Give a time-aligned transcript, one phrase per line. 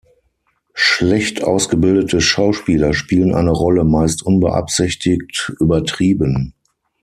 [0.73, 6.55] Schlecht ausgebildete Schauspieler spielen eine Rolle meist unbeabsichtigt „übertrieben“.